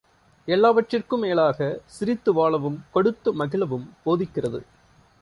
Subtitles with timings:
[0.47, 1.67] எல்லாவற்றிற்கும் மேலாக
[1.99, 4.61] சிரித்துவாழவும் கொடுத்து மகிழவும் போதிக்கிறது.